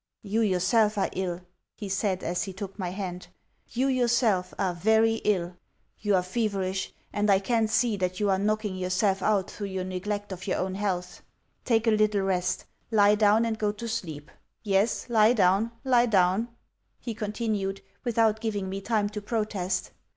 "You 0.23 0.41
yourself 0.41 0.97
are 0.97 1.11
ill," 1.13 1.41
he 1.75 1.87
said 1.87 2.23
as 2.23 2.41
he 2.45 2.53
took 2.53 2.79
my 2.79 2.89
hand. 2.89 3.27
"You 3.69 3.85
yourself 3.87 4.51
are 4.57 4.73
VERY 4.73 5.17
ill. 5.25 5.57
You 5.99 6.15
are 6.15 6.23
feverish, 6.23 6.91
and 7.13 7.29
I 7.29 7.37
can 7.37 7.67
see 7.67 7.97
that 7.97 8.19
you 8.19 8.27
are 8.31 8.39
knocking 8.39 8.75
yourself 8.75 9.21
out 9.21 9.51
through 9.51 9.67
your 9.67 9.83
neglect 9.83 10.31
of 10.31 10.47
your 10.47 10.57
own 10.57 10.73
health. 10.73 11.21
Take 11.65 11.85
a 11.85 11.91
little 11.91 12.21
rest. 12.21 12.65
Lie 12.89 13.13
down 13.13 13.45
and 13.45 13.59
go 13.59 13.71
to 13.73 13.87
sleep. 13.87 14.31
Yes, 14.63 15.07
lie 15.07 15.33
down, 15.33 15.71
lie 15.83 16.07
down," 16.07 16.47
he 16.99 17.13
continued 17.13 17.81
without 18.03 18.39
giving 18.41 18.69
me 18.69 18.81
time 18.81 19.07
to 19.09 19.21
protest. 19.21 19.91